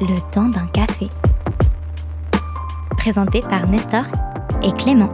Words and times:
Le 0.00 0.16
temps 0.30 0.48
d'un 0.48 0.66
café. 0.66 1.08
Présenté 2.98 3.40
par 3.40 3.66
Nestor 3.68 4.04
et 4.62 4.70
Clément. 4.72 5.10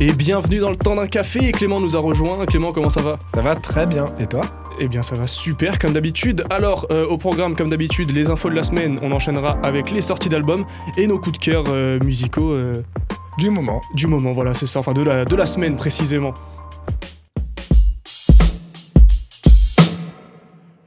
Et 0.00 0.12
bienvenue 0.12 0.58
dans 0.58 0.70
le 0.70 0.76
temps 0.76 0.96
d'un 0.96 1.06
café. 1.06 1.48
Et 1.48 1.52
Clément 1.52 1.80
nous 1.80 1.96
a 1.96 2.00
rejoint. 2.00 2.44
Clément, 2.46 2.72
comment 2.72 2.90
ça 2.90 3.00
va? 3.00 3.18
Ça 3.34 3.42
va 3.42 3.54
très 3.54 3.86
bien. 3.86 4.06
Et 4.18 4.26
toi? 4.26 4.40
Eh 4.80 4.88
bien, 4.88 5.02
ça 5.02 5.14
va 5.14 5.26
super 5.26 5.78
comme 5.78 5.92
d'habitude. 5.92 6.44
Alors, 6.50 6.86
euh, 6.90 7.06
au 7.06 7.16
programme, 7.18 7.54
comme 7.54 7.70
d'habitude, 7.70 8.10
les 8.10 8.28
infos 8.30 8.48
de 8.50 8.54
la 8.54 8.62
semaine. 8.62 8.98
On 9.02 9.12
enchaînera 9.12 9.58
avec 9.62 9.90
les 9.90 10.00
sorties 10.00 10.28
d'albums 10.28 10.64
et 10.96 11.06
nos 11.06 11.18
coups 11.18 11.38
de 11.38 11.44
cœur 11.44 11.64
euh, 11.68 11.98
musicaux 12.00 12.52
euh, 12.52 12.82
Du 13.38 13.50
moment. 13.50 13.80
du 13.94 14.06
moment. 14.08 14.32
Voilà, 14.32 14.54
c'est 14.54 14.66
ça. 14.66 14.80
Enfin, 14.80 14.94
de 14.94 15.02
la, 15.02 15.24
de 15.24 15.36
la 15.36 15.46
semaine 15.46 15.76
précisément. 15.76 16.34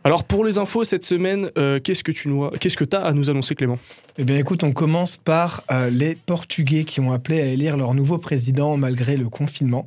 Alors, 0.04 0.24
pour 0.24 0.44
les 0.44 0.58
infos 0.58 0.84
cette 0.84 1.04
semaine, 1.04 1.52
euh, 1.58 1.80
qu'est-ce 1.80 2.04
que 2.04 2.12
tu 2.12 2.28
nous 2.28 2.46
as, 2.46 2.58
qu'est-ce 2.58 2.76
que 2.78 2.86
as 2.96 3.02
à 3.06 3.14
nous 3.14 3.30
annoncer, 3.30 3.54
Clément? 3.54 3.78
Eh 4.18 4.24
bien, 4.24 4.38
écoute, 4.38 4.64
on 4.64 4.72
commence 4.72 5.18
par 5.18 5.64
euh, 5.72 5.90
les 5.92 6.16
Portugais 6.16 6.86
qui 6.86 7.00
ont 7.00 7.12
appelé 7.12 7.40
à 7.42 7.46
élire 7.46 7.78
leur 7.78 7.94
nouveau 7.94 8.18
président 8.18 8.78
malgré 8.78 9.16
le 9.16 9.30
confinement. 9.30 9.86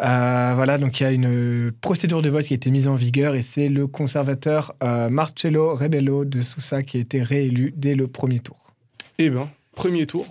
Euh, 0.00 0.52
voilà, 0.54 0.78
donc 0.78 0.98
il 0.98 1.02
y 1.02 1.06
a 1.06 1.12
une 1.12 1.72
procédure 1.82 2.22
de 2.22 2.30
vote 2.30 2.46
qui 2.46 2.54
a 2.54 2.56
été 2.56 2.70
mise 2.70 2.88
en 2.88 2.94
vigueur 2.94 3.34
et 3.34 3.42
c'est 3.42 3.68
le 3.68 3.86
conservateur 3.86 4.74
Marcelo 5.10 5.74
Rebelo 5.76 6.24
de 6.24 6.40
Sousa 6.40 6.82
qui 6.82 6.96
a 6.96 7.00
été 7.00 7.22
réélu 7.22 7.74
dès 7.76 7.94
le 7.94 8.06
premier 8.08 8.38
tour. 8.38 8.72
Eh 9.18 9.28
bien, 9.28 9.50
premier 9.76 10.06
tour, 10.06 10.26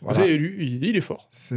Voilà. 0.00 0.22
réélu, 0.22 0.56
il, 0.58 0.84
il 0.84 0.96
est 0.96 1.00
fort. 1.00 1.28
C'est 1.30 1.54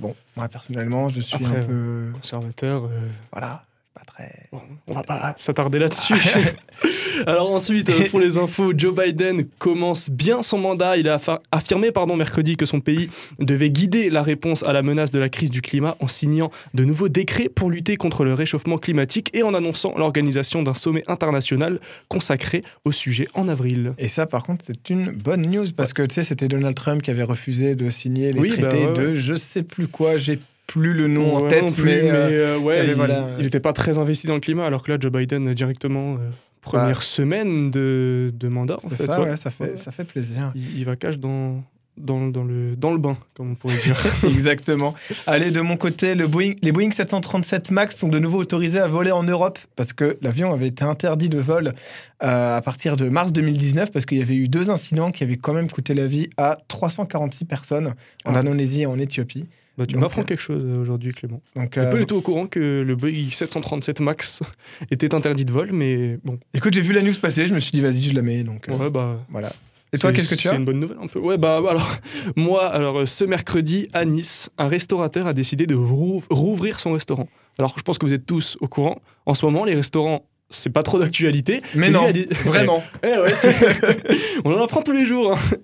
bon, 0.00 0.16
moi 0.36 0.48
personnellement, 0.48 1.08
je 1.10 1.20
suis 1.20 1.36
Après, 1.36 1.58
un 1.60 1.64
peu 1.64 2.10
Conservateur. 2.14 2.90
voilà, 3.30 3.64
pas 3.98 4.04
très. 4.04 4.48
Bon, 4.52 4.60
on 4.86 4.94
va 4.94 5.02
pas 5.02 5.34
s'attarder 5.36 5.78
là-dessus. 5.78 6.14
Alors 7.26 7.50
ensuite, 7.50 7.90
euh, 7.90 8.08
pour 8.10 8.20
les 8.20 8.38
infos, 8.38 8.72
Joe 8.76 8.94
Biden 8.94 9.46
commence 9.58 10.10
bien 10.10 10.42
son 10.42 10.58
mandat. 10.58 10.96
Il 10.96 11.08
a 11.08 11.18
affirmé 11.50 11.90
pardon, 11.90 12.16
mercredi 12.16 12.56
que 12.56 12.66
son 12.66 12.80
pays 12.80 13.08
devait 13.38 13.70
guider 13.70 14.10
la 14.10 14.22
réponse 14.22 14.62
à 14.62 14.72
la 14.72 14.82
menace 14.82 15.10
de 15.10 15.18
la 15.18 15.28
crise 15.28 15.50
du 15.50 15.62
climat 15.62 15.96
en 16.00 16.08
signant 16.08 16.50
de 16.74 16.84
nouveaux 16.84 17.08
décrets 17.08 17.48
pour 17.48 17.70
lutter 17.70 17.96
contre 17.96 18.24
le 18.24 18.34
réchauffement 18.34 18.78
climatique 18.78 19.30
et 19.34 19.42
en 19.42 19.54
annonçant 19.54 19.94
l'organisation 19.96 20.62
d'un 20.62 20.74
sommet 20.74 21.02
international 21.08 21.80
consacré 22.08 22.62
au 22.84 22.92
sujet 22.92 23.28
en 23.34 23.48
avril. 23.48 23.94
Et 23.98 24.08
ça, 24.08 24.26
par 24.26 24.44
contre, 24.44 24.64
c'est 24.64 24.90
une 24.90 25.10
bonne 25.10 25.42
news 25.42 25.66
parce 25.76 25.92
que 25.92 26.02
tu 26.02 26.14
sais, 26.14 26.24
c'était 26.24 26.48
Donald 26.48 26.76
Trump 26.76 27.02
qui 27.02 27.10
avait 27.10 27.24
refusé 27.24 27.74
de 27.74 27.90
signer 27.90 28.32
les 28.32 28.40
Oui, 28.40 28.48
bah 28.50 28.68
traités 28.68 28.86
ouais, 28.86 28.92
de 28.92 29.06
ouais. 29.08 29.14
je 29.14 29.34
sais 29.34 29.62
plus 29.62 29.88
quoi, 29.88 30.18
j'ai 30.18 30.38
plus 30.68 30.92
le 30.92 31.08
nom 31.08 31.34
en 31.34 31.48
tête, 31.48 31.74
plus, 31.74 31.82
mais, 31.82 32.02
euh, 32.10 32.56
euh, 32.56 32.58
ouais, 32.60 32.74
il 32.74 32.76
y 32.76 32.80
avait, 32.82 32.88
il- 32.90 32.94
voilà, 32.94 33.28
il 33.38 33.44
n'était 33.44 33.58
pas 33.58 33.72
très 33.72 33.98
investi 33.98 34.26
dans 34.28 34.34
le 34.34 34.40
climat, 34.40 34.64
alors 34.66 34.82
que 34.84 34.92
là, 34.92 34.98
Joe 35.00 35.10
Biden, 35.10 35.52
directement, 35.54 36.14
euh, 36.14 36.18
première 36.60 36.96
Bah. 36.98 37.02
semaine 37.02 37.70
de, 37.72 38.30
de 38.34 38.48
mandat. 38.48 38.76
en 38.76 38.80
c'est 38.80 38.94
fait, 38.96 39.04
ça, 39.06 39.20
ouais. 39.20 39.30
ouais, 39.30 39.36
ça 39.36 39.50
fait, 39.50 39.64
Ouais. 39.64 39.76
ça 39.76 39.90
fait 39.90 40.04
plaisir. 40.04 40.52
Il, 40.54 40.78
il 40.78 40.84
va 40.84 40.94
cache 40.96 41.18
dans, 41.18 41.64
dans, 42.00 42.26
dans, 42.28 42.44
le, 42.44 42.76
dans 42.76 42.92
le 42.92 42.98
bain, 42.98 43.16
comme 43.34 43.52
on 43.52 43.54
pourrait 43.54 43.76
dire. 43.78 43.96
Exactement. 44.24 44.94
Allez, 45.26 45.50
de 45.50 45.60
mon 45.60 45.76
côté, 45.76 46.14
le 46.14 46.26
Boeing, 46.26 46.54
les 46.62 46.72
Boeing 46.72 46.90
737 46.90 47.70
MAX 47.70 47.96
sont 47.96 48.08
de 48.08 48.18
nouveau 48.18 48.38
autorisés 48.38 48.78
à 48.80 48.86
voler 48.86 49.10
en 49.10 49.22
Europe 49.24 49.58
parce 49.76 49.92
que 49.92 50.16
l'avion 50.22 50.52
avait 50.52 50.68
été 50.68 50.84
interdit 50.84 51.28
de 51.28 51.38
vol 51.40 51.74
euh, 52.22 52.56
à 52.56 52.60
partir 52.62 52.96
de 52.96 53.08
mars 53.08 53.32
2019 53.32 53.92
parce 53.92 54.06
qu'il 54.06 54.18
y 54.18 54.22
avait 54.22 54.36
eu 54.36 54.48
deux 54.48 54.70
incidents 54.70 55.10
qui 55.12 55.24
avaient 55.24 55.36
quand 55.36 55.52
même 55.54 55.70
coûté 55.70 55.94
la 55.94 56.06
vie 56.06 56.28
à 56.36 56.58
346 56.68 57.44
personnes 57.44 57.94
en 58.24 58.34
Ah. 58.34 58.38
Indonésie 58.38 58.82
et 58.82 58.86
en 58.86 58.98
Éthiopie. 58.98 59.46
Bah, 59.76 59.86
tu 59.86 59.96
m'apprends 59.96 60.22
euh, 60.22 60.24
quelque 60.24 60.40
chose 60.42 60.60
euh, 60.66 60.80
aujourd'hui, 60.82 61.12
Clément. 61.12 61.40
Donc, 61.54 61.78
euh, 61.78 61.88
pas 61.88 61.96
du 61.98 62.04
tout 62.04 62.16
au 62.16 62.20
courant 62.20 62.48
que 62.48 62.82
le 62.84 62.96
Boeing 62.96 63.28
737 63.30 64.00
MAX 64.00 64.40
était 64.90 65.14
interdit 65.14 65.44
de 65.44 65.52
vol, 65.52 65.70
mais 65.72 66.18
bon. 66.24 66.36
écoute, 66.52 66.74
j'ai 66.74 66.80
vu 66.80 66.92
la 66.92 67.00
news 67.00 67.12
passer, 67.22 67.46
je 67.46 67.54
me 67.54 67.60
suis 67.60 67.70
dit, 67.70 67.80
vas-y, 67.80 68.02
je 68.02 68.12
la 68.12 68.22
mets. 68.22 68.42
Donc, 68.42 68.68
euh, 68.68 68.76
Ouais, 68.76 68.90
bah. 68.90 69.24
voilà. 69.30 69.52
Et 69.92 69.98
toi, 69.98 70.10
c'est- 70.10 70.16
qu'est-ce 70.16 70.30
que 70.30 70.34
tu 70.34 70.42
C'est 70.42 70.48
as 70.54 70.56
une 70.56 70.64
bonne 70.64 70.80
nouvelle 70.80 70.98
un 71.02 71.06
peu. 71.06 71.18
Ouais, 71.18 71.38
bah 71.38 71.56
alors, 71.58 71.90
moi, 72.36 72.66
alors 72.66 72.98
euh, 73.00 73.06
ce 73.06 73.24
mercredi 73.24 73.88
à 73.92 74.04
Nice, 74.04 74.50
un 74.58 74.68
restaurateur 74.68 75.26
a 75.26 75.32
décidé 75.32 75.66
de 75.66 75.74
rou- 75.74 76.22
rouvrir 76.30 76.78
son 76.80 76.92
restaurant. 76.92 77.28
Alors, 77.58 77.74
je 77.76 77.82
pense 77.82 77.98
que 77.98 78.06
vous 78.06 78.12
êtes 78.12 78.26
tous 78.26 78.56
au 78.60 78.68
courant. 78.68 79.00
En 79.26 79.34
ce 79.34 79.44
moment, 79.46 79.64
les 79.64 79.74
restaurants, 79.74 80.24
c'est 80.50 80.70
pas 80.72 80.82
trop 80.82 80.98
d'actualité. 80.98 81.62
Mais 81.74 81.90
non, 81.90 82.10
dit- 82.10 82.26
vraiment. 82.44 82.82
Eh 83.02 83.18
ouais, 83.18 83.32
on 84.44 84.52
en 84.52 84.62
apprend 84.62 84.82
tous 84.82 84.92
les 84.92 85.04
jours. 85.04 85.34
hein. 85.36 85.56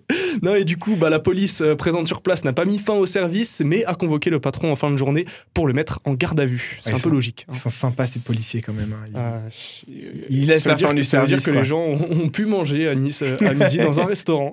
Non, 0.43 0.55
et 0.55 0.65
du 0.65 0.77
coup, 0.77 0.97
bah, 0.97 1.11
la 1.11 1.19
police 1.21 1.61
euh, 1.63 1.75
présente 1.75 2.07
sur 2.07 2.21
place 2.21 2.45
n'a 2.45 2.53
pas 2.53 2.65
mis 2.65 2.79
fin 2.79 2.95
au 2.95 3.07
service, 3.07 3.63
mais 3.65 3.85
a 3.85 3.95
convoqué 3.95 4.31
le 4.31 4.41
patron 4.41 4.71
en 4.73 4.77
fin 4.77 4.91
de 4.91 4.97
journée 4.97 5.27
pour 5.55 5.67
le 5.67 5.73
mettre 5.73 6.01
en 6.05 6.15
garde 6.15 6.39
à 6.41 6.45
vue. 6.45 6.79
C'est 6.83 6.89
Ouais, 6.91 6.95
un 6.95 6.99
ils 6.99 7.03
peu 7.03 7.11
logique. 7.11 7.47
hein. 7.49 7.53
Ils 7.55 7.59
sont 7.61 7.71
sympas, 7.71 8.07
ces 8.07 8.19
policiers, 8.19 8.61
quand 8.61 8.73
même. 8.73 8.93
hein. 8.93 9.07
Ils- 9.09 9.17
Ah, 9.17 9.41
Il 10.29 10.47
laisse 10.47 10.63
ça 10.65 10.75
veut 10.75 10.81
la 10.83 10.89
fin 10.89 10.95
du 10.95 11.03
ça 11.05 11.21
veut 11.21 11.27
dire 11.27 11.41
service, 11.41 11.47
que 11.47 11.51
quoi. 11.53 11.61
les 11.61 11.67
gens 11.67 11.81
ont, 11.81 12.25
ont 12.25 12.29
pu 12.29 12.45
manger 12.47 12.89
à 12.89 12.95
Nice 12.95 13.23
euh, 13.23 13.37
à 13.47 13.55
midi 13.55 13.79
dans 13.79 14.01
un 14.01 14.05
restaurant. 14.07 14.53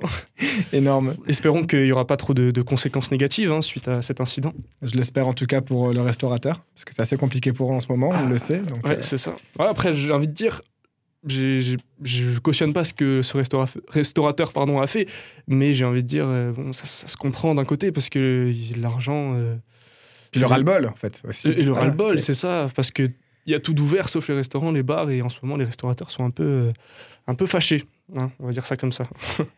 Énorme. 0.73 1.15
Espérons 1.27 1.65
qu'il 1.65 1.83
n'y 1.83 1.91
aura 1.91 2.05
pas 2.07 2.17
trop 2.17 2.33
de, 2.33 2.51
de 2.51 2.61
conséquences 2.61 3.11
négatives 3.11 3.51
hein, 3.51 3.61
suite 3.61 3.87
à 3.87 4.01
cet 4.01 4.21
incident. 4.21 4.53
Je 4.81 4.95
l'espère 4.95 5.27
en 5.27 5.33
tout 5.33 5.45
cas 5.45 5.61
pour 5.61 5.89
euh, 5.89 5.93
le 5.93 6.01
restaurateur, 6.01 6.61
parce 6.75 6.85
que 6.85 6.93
c'est 6.95 7.01
assez 7.01 7.17
compliqué 7.17 7.51
pour 7.53 7.71
eux 7.71 7.75
en 7.75 7.79
ce 7.79 7.87
moment, 7.89 8.09
on 8.23 8.27
le 8.29 8.37
sait. 8.37 8.59
Donc, 8.59 8.85
Ouais, 8.85 8.97
euh, 8.97 9.01
c'est 9.01 9.17
ça. 9.17 9.31
Ouais, 9.59 9.65
après, 9.67 9.93
envie 10.21 10.27
de 10.27 10.33
dire, 10.33 10.61
j'ai- 11.27 11.77
je 12.03 12.39
cautionne 12.39 12.73
pas 12.73 12.83
ce 12.83 12.93
que 12.93 13.21
ce 13.21 13.37
restaura- 13.37 13.67
restaurateur 13.89 14.53
pardon, 14.53 14.79
a 14.79 14.87
fait, 14.87 15.07
mais 15.47 15.73
j'ai 15.73 15.85
envie 15.85 16.03
de 16.03 16.07
dire, 16.07 16.25
euh, 16.27 16.51
bon, 16.51 16.73
ça, 16.73 16.85
ça 16.85 17.07
se 17.07 17.15
comprend 17.17 17.53
d'un 17.55 17.65
côté 17.65 17.91
parce 17.91 18.09
que 18.09 18.51
l'argent. 18.77 19.35
euh, 19.35 19.55
Puis 20.31 20.39
le 20.41 20.47
ras-le-bol, 20.47 20.87
en 20.87 20.95
fait. 20.95 21.21
Aussi. 21.27 21.49
Et 21.49 21.63
le 21.63 21.71
Voilà, 21.71 21.87
ras-le-bol, 21.87 22.19
c'est- 22.19 22.33
ça, 22.33 22.67
parce 22.75 22.89
que 22.91 23.03
il 23.45 23.51
y 23.51 23.55
a 23.55 23.59
tout 23.59 23.73
d'ouvert 23.73 24.07
sauf 24.09 24.29
les 24.29 24.35
restaurants, 24.35 24.71
les 24.71 24.83
bars, 24.83 25.09
et 25.09 25.21
en 25.21 25.29
ce 25.29 25.37
moment, 25.43 25.57
les 25.57 25.65
restaurateurs 25.65 26.09
sont 26.11 26.23
un 26.23 26.29
peu, 26.29 26.43
euh, 26.43 26.71
un 27.27 27.35
peu 27.35 27.45
fâchés. 27.45 27.83
Hein, 28.17 28.31
on 28.39 28.47
va 28.47 28.51
dire 28.53 28.65
ça 28.65 28.77
comme 28.77 28.91
ça. 28.91 29.07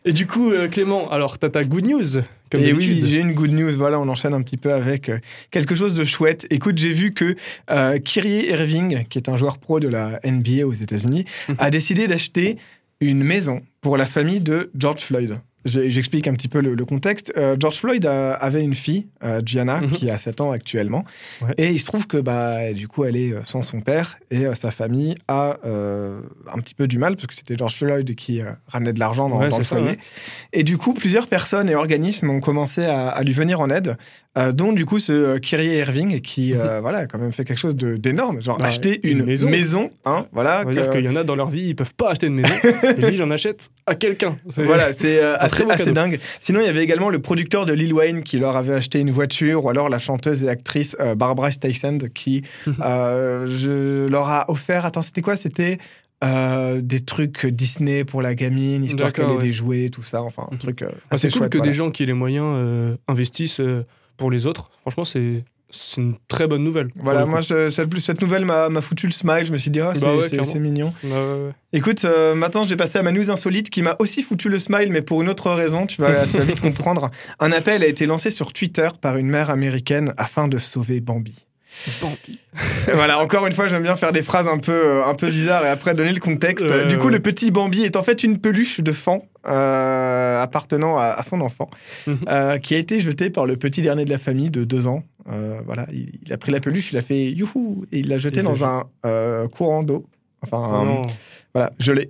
et 0.04 0.12
du 0.12 0.26
coup, 0.26 0.50
euh, 0.52 0.68
Clément, 0.68 1.10
alors, 1.10 1.38
t'as 1.38 1.48
ta 1.50 1.64
good 1.64 1.86
news, 1.86 2.20
comme 2.50 2.60
Et 2.60 2.66
d'habitude. 2.72 3.02
oui, 3.04 3.10
j'ai 3.10 3.18
une 3.20 3.32
good 3.34 3.52
news. 3.52 3.72
Voilà, 3.76 3.98
on 4.00 4.08
enchaîne 4.08 4.34
un 4.34 4.42
petit 4.42 4.56
peu 4.56 4.72
avec 4.72 5.08
euh, 5.08 5.18
quelque 5.50 5.74
chose 5.74 5.94
de 5.94 6.04
chouette. 6.04 6.46
Écoute, 6.50 6.78
j'ai 6.78 6.92
vu 6.92 7.12
que 7.14 7.36
euh, 7.70 7.98
Kyrie 7.98 8.46
Irving, 8.48 9.04
qui 9.08 9.18
est 9.18 9.28
un 9.28 9.36
joueur 9.36 9.58
pro 9.58 9.80
de 9.80 9.88
la 9.88 10.20
NBA 10.24 10.66
aux 10.66 10.72
États-Unis, 10.72 11.24
Mhm. 11.48 11.56
a 11.58 11.70
décidé 11.70 12.06
d'acheter 12.08 12.58
une 13.00 13.22
maison 13.24 13.62
pour 13.80 13.96
la 13.96 14.06
famille 14.06 14.40
de 14.40 14.70
George 14.78 15.00
Floyd. 15.02 15.38
Je- 15.64 15.88
J'explique 15.88 16.28
un 16.28 16.34
petit 16.34 16.48
peu 16.48 16.60
le, 16.60 16.74
le 16.74 16.84
contexte. 16.84 17.32
Euh, 17.36 17.56
George 17.58 17.76
Floyd 17.78 18.04
a- 18.06 18.34
avait 18.34 18.62
une 18.62 18.74
fille, 18.74 19.06
euh, 19.24 19.40
Gianna, 19.44 19.80
Mhm. 19.80 19.90
qui 19.92 20.10
a 20.10 20.18
7 20.18 20.40
ans 20.40 20.50
actuellement. 20.52 21.04
Ouais. 21.42 21.54
Et 21.58 21.70
il 21.70 21.78
se 21.80 21.84
trouve 21.86 22.06
que 22.06 22.16
bah, 22.18 22.72
du 22.72 22.86
coup, 22.88 23.04
elle 23.04 23.16
est 23.16 23.32
euh, 23.32 23.42
sans 23.44 23.62
son 23.62 23.80
père 23.80 24.18
et 24.30 24.46
euh, 24.46 24.54
sa 24.54 24.70
famille 24.70 25.14
a 25.28 25.56
un 25.64 26.58
petit 26.60 26.74
peu 26.74 26.86
du 26.86 26.98
mal 26.98 27.16
parce 27.16 27.26
que 27.26 27.34
c'était 27.34 27.56
George 27.56 27.74
Floyd 27.76 28.14
qui 28.14 28.40
ramenait 28.68 28.92
de 28.92 28.98
l'argent 28.98 29.28
dans, 29.28 29.38
Ouais, 29.38 29.48
dans 29.48 29.58
le 29.58 29.64
ça, 29.64 29.76
foyer. 29.76 29.90
ouais. 29.92 29.98
Et 30.52 30.62
du 30.62 30.76
coup, 30.78 30.92
plusieurs 30.94 31.26
personnes 31.28 31.68
et 31.68 31.74
organismes 31.74 32.30
ont 32.30 32.40
commencé 32.40 32.84
à, 32.84 33.08
à 33.08 33.22
lui 33.22 33.32
venir 33.32 33.60
en 33.60 33.70
aide, 33.70 33.96
euh, 34.36 34.52
dont 34.52 34.72
du 34.72 34.84
coup 34.84 34.98
ce 34.98 35.12
euh, 35.12 35.38
Kyrie 35.38 35.76
Irving 35.76 36.20
qui 36.20 36.54
euh, 36.54 36.80
voilà, 36.80 36.98
a 36.98 37.06
quand 37.06 37.18
même 37.18 37.32
fait 37.32 37.44
quelque 37.44 37.58
chose 37.60 37.76
d'énorme, 37.76 38.40
genre 38.42 38.58
Bah, 38.58 38.66
acheter 38.66 39.00
une 39.08 39.20
une, 39.20 39.24
maison. 39.24 39.48
maison, 39.48 39.90
hein, 40.04 40.26
voilà. 40.32 40.62
On 40.62 40.68
va 40.70 40.74
que- 40.74 40.80
dire 40.80 40.90
qu'il 40.90 41.04
y 41.04 41.08
en 41.08 41.16
a 41.16 41.22
dans 41.24 41.36
leur 41.36 41.48
vie, 41.50 41.68
ils 41.68 41.76
peuvent 41.76 41.94
pas 41.94 42.10
acheter 42.10 42.26
de 42.28 42.32
maison. 42.34 42.52
et 42.98 43.00
lui, 43.00 43.16
j'en 43.16 43.30
achète 43.30 43.70
à 43.86 43.94
quelqu'un. 43.94 44.36
C'est- 44.50 44.64
Voilà, 44.64 44.92
c'est 44.92 45.20
assez, 45.22 45.92
dingue. 45.92 46.18
Sinon, 46.40 46.60
il 46.60 46.66
y 46.66 46.68
avait 46.68 46.82
également 46.82 47.10
le 47.10 47.20
producteur 47.20 47.64
de 47.66 47.72
Lil 47.72 47.92
Wayne 47.94 48.22
qui 48.24 48.38
leur 48.38 48.56
avait 48.56 48.74
acheté 48.74 48.98
une 48.98 49.10
voiture, 49.10 49.64
ou 49.64 49.68
alors 49.70 49.88
la 49.88 49.98
chanteuse 49.98 50.42
et 50.42 50.48
actrice 50.48 50.96
Barbara 51.16 51.50
Streisand 51.50 51.98
qui 52.14 52.42
Mhm. 52.66 52.74
je 53.46 54.06
leur 54.10 54.28
a 54.28 54.50
offert. 54.50 54.84
Attends, 54.84 55.02
c'était 55.02 55.22
quoi? 55.22 55.36
C'était 55.36 55.78
euh, 56.22 56.80
des 56.80 57.00
trucs 57.00 57.44
Disney 57.46 58.04
pour 58.04 58.22
la 58.22 58.34
gamine, 58.34 58.82
histoire 58.84 59.12
qu'elle 59.12 59.26
ait 59.26 59.32
ouais. 59.32 59.42
des 59.42 59.52
jouets, 59.52 59.90
tout 59.90 60.02
ça. 60.02 60.22
Enfin, 60.22 60.46
un 60.50 60.54
Mhm. 60.54 60.58
truc. 60.58 60.82
euh, 60.82 60.88
Ah, 61.10 61.18
c'est 61.18 61.28
cool 61.30 61.38
chouette, 61.42 61.52
que 61.52 61.58
voilà. 61.58 61.70
des 61.72 61.76
gens 61.76 61.90
qui 61.90 62.02
aient 62.02 62.06
les 62.06 62.12
moyens 62.14 62.46
euh, 62.58 62.96
investissent 63.08 63.60
pour 64.16 64.30
les 64.30 64.46
autres. 64.46 64.70
Franchement, 64.82 65.04
c'est 65.04 65.44
c'est 65.76 66.00
une 66.00 66.14
très 66.28 66.46
bonne 66.46 66.62
nouvelle. 66.62 66.90
Voilà, 66.94 67.26
moi, 67.26 67.40
je- 67.40 67.68
cette, 67.68 67.98
cette 67.98 68.20
nouvelle 68.22 68.44
m'a 68.44 68.80
foutu 68.80 69.06
le 69.06 69.12
smile. 69.12 69.44
Je 69.44 69.50
me 69.50 69.56
suis 69.56 69.72
dit, 69.72 69.80
c'est 69.94 70.00
Bah 70.00 70.14
ouais, 70.14 70.28
c'est- 70.28 70.58
mignon. 70.60 70.94
Ouais, 71.02 71.10
ouais, 71.10 71.16
ouais. 71.18 71.50
Écoute, 71.72 72.04
euh, 72.04 72.36
maintenant, 72.36 72.62
j'ai 72.62 72.76
passé 72.76 72.98
à 72.98 73.02
ma 73.02 73.10
news 73.10 73.28
insolite 73.28 73.70
qui 73.70 73.82
m'a 73.82 73.96
aussi 73.98 74.22
foutu 74.22 74.48
le 74.48 74.60
smile, 74.60 74.90
mais 74.92 75.02
pour 75.02 75.20
une 75.20 75.28
autre 75.28 75.50
raison. 75.50 75.86
Tu 75.86 76.00
vas, 76.00 76.26
tu 76.28 76.38
vas 76.38 76.44
vite 76.44 76.60
comprendre. 76.60 77.10
Un 77.40 77.50
appel 77.50 77.82
a 77.82 77.86
été 77.88 78.06
lancé 78.06 78.30
sur 78.30 78.52
Twitter 78.52 78.88
par 79.00 79.16
une 79.16 79.26
mère 79.26 79.50
américaine 79.50 80.14
afin 80.16 80.46
de 80.46 80.58
sauver 80.58 81.00
Bambi. 81.00 81.44
Bambi. 82.00 82.38
Voilà, 82.94 83.18
encore 83.18 83.46
une 83.46 83.52
fois, 83.52 83.66
j'aime 83.66 83.82
bien 83.82 83.96
faire 83.96 84.12
des 84.12 84.22
phrases 84.22 84.46
un 84.46 84.58
peu, 84.58 84.72
euh, 84.72 85.04
un 85.06 85.14
peu 85.14 85.28
bizarres 85.30 85.64
et 85.64 85.68
après 85.68 85.94
donner 85.94 86.12
le 86.12 86.20
contexte. 86.20 86.66
Du 86.88 86.98
coup, 86.98 87.08
le 87.08 87.18
petit 87.20 87.50
Bambi 87.50 87.82
est 87.84 87.96
en 87.96 88.02
fait 88.02 88.22
une 88.24 88.38
peluche 88.38 88.80
de 88.80 88.92
fan 88.92 89.20
euh, 89.46 90.40
appartenant 90.40 90.96
à, 90.98 91.04
à 91.06 91.22
son 91.22 91.40
enfant, 91.40 91.68
Mhm. 92.06 92.18
euh, 92.28 92.58
qui 92.58 92.74
a 92.74 92.78
été 92.78 93.00
jeté 93.00 93.30
par 93.30 93.46
le 93.46 93.56
petit 93.56 93.82
dernier 93.82 94.04
de 94.04 94.10
la 94.10 94.18
famille 94.18 94.50
de 94.50 94.64
deux 94.64 94.86
ans. 94.86 95.02
Voilà, 95.66 95.86
il, 95.92 96.12
il 96.24 96.32
a 96.32 96.36
pris 96.38 96.52
la 96.52 96.60
peluche, 96.60 96.92
il 96.92 96.98
a 96.98 97.02
fait 97.02 97.30
youhou 97.32 97.86
et 97.92 98.00
il 98.00 98.08
l'a 98.08 98.18
jeté 98.18 98.40
Il 98.40 98.44
l'a 98.44 98.50
dans 98.52 98.64
un 98.64 99.48
courant 99.48 99.82
d'eau. 99.82 100.06
Enfin, 100.42 100.58
Oh 100.70 100.74
un- 100.74 101.06
voilà, 101.54 101.72
gelé. 101.78 102.08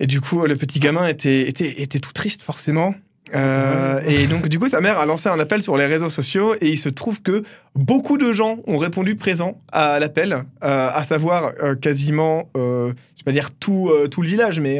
Et 0.00 0.06
du 0.06 0.20
coup, 0.20 0.44
le 0.46 0.56
petit 0.56 0.78
gamin 0.80 1.06
était, 1.08 1.48
était, 1.48 1.80
était 1.82 1.98
tout 2.00 2.12
triste, 2.12 2.42
forcément. 2.42 2.94
Euh, 3.34 4.00
et 4.06 4.26
donc, 4.26 4.48
du 4.48 4.58
coup, 4.58 4.68
sa 4.68 4.80
mère 4.80 4.98
a 4.98 5.06
lancé 5.06 5.28
un 5.28 5.38
appel 5.40 5.62
sur 5.62 5.76
les 5.76 5.86
réseaux 5.86 6.10
sociaux 6.10 6.54
et 6.60 6.68
il 6.68 6.78
se 6.78 6.88
trouve 6.88 7.22
que 7.22 7.42
beaucoup 7.74 8.18
de 8.18 8.32
gens 8.32 8.58
ont 8.66 8.76
répondu 8.76 9.16
présent 9.16 9.58
à 9.72 9.98
l'appel, 9.98 10.44
euh, 10.62 10.88
à 10.92 11.04
savoir 11.04 11.52
euh, 11.62 11.74
quasiment, 11.74 12.48
je 12.54 12.90
vais 12.90 13.24
pas 13.24 13.32
dire 13.32 13.50
tout, 13.50 13.90
tout 14.10 14.22
le 14.22 14.28
village, 14.28 14.60
mais 14.60 14.78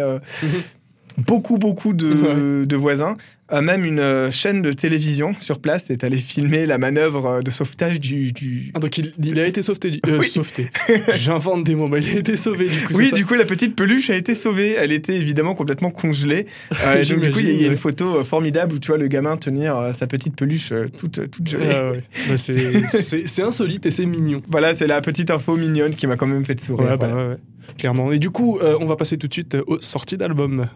beaucoup, 1.19 1.59
beaucoup 1.59 1.95
de, 1.95 2.65
de 2.65 2.77
voisins. 2.77 3.17
Euh, 3.53 3.61
même 3.61 3.85
une 3.85 3.99
euh, 3.99 4.31
chaîne 4.31 4.63
de 4.63 4.73
télévision 4.73 5.35
sur 5.39 5.59
place 5.59 5.91
est 5.91 6.03
allée 6.03 6.17
filmer 6.17 6.65
la 6.65 6.79
manœuvre 6.79 7.27
euh, 7.27 7.43
de 7.43 7.51
sauvetage 7.51 8.01
du. 8.01 8.33
du... 8.33 8.71
Ah, 8.73 8.79
donc 8.79 8.97
il, 8.97 9.13
il, 9.23 9.39
a 9.39 9.47
été 9.47 9.61
sauveté. 9.61 9.91
Du... 9.91 10.01
Euh, 10.09 10.19
Oui. 10.21 10.29
sauveté. 10.29 10.71
J'invente 11.15 11.63
des 11.63 11.75
mots, 11.75 11.87
mais 11.87 12.03
il 12.03 12.17
a 12.17 12.21
été 12.21 12.39
sauvé 12.39 12.69
du 12.71 12.81
coup. 12.87 12.95
Oui, 12.95 13.11
ça 13.11 13.17
du 13.17 13.27
coup, 13.27 13.35
la 13.35 13.45
petite 13.45 13.77
peluche 13.77 14.09
a 14.09 14.17
été 14.17 14.35
sauvée. 14.35 14.77
Elle 14.79 14.93
était 14.93 15.17
évidemment 15.17 15.55
complètement 15.55 15.91
congelée. 15.91 16.47
Et 16.99 17.03
donc, 17.05 17.21
du 17.21 17.31
coup, 17.33 17.41
il 17.41 17.47
y 17.51 17.51
a- 17.51 17.63
y, 17.63 17.67
une 17.67 17.77
photo 17.77 18.25
formidable 18.25 18.77
où 18.77 18.79
tu 18.79 18.89
vois 18.89 18.97
le 18.99 19.09
gamin 19.09 19.37
tenir 19.37 19.91
sa 19.97 20.07
petite 20.07 20.37
peluche 20.37 20.73
toute, 20.97 21.31
toute 21.31 21.47
gelée. 21.47 21.69
Ah 21.71 21.91
ouais. 21.91 22.03
Bah, 22.29 22.37
c'est- 22.39 23.43
insolite 23.43 23.85
et 23.85 23.91
c'est 23.91 24.07
mignon. 24.07 24.41
Voilà, 24.49 24.75
c'est 24.75 24.87
la 24.87 25.03
petite 25.03 25.31
info 25.31 25.57
mignonne 25.57 25.95
qui 25.95 26.07
m'a 26.07 26.17
quand 26.17 26.27
même 26.27 26.47
fait 26.47 26.59
sourire. 26.65 26.93
Ouais, 26.93 26.97
bah, 26.97 27.09
voilà. 27.09 27.29
ouais. 27.29 27.37
Clairement. 27.77 28.11
Et 28.11 28.19
du 28.19 28.31
coup, 28.31 28.59
on 28.63 28.87
va 28.87 28.97
passer 28.97 29.19
tout 29.19 29.29
de 29.29 29.33
suite 29.35 29.55
aux 29.67 29.83
sorties 29.83 30.17
d'albums. 30.17 30.67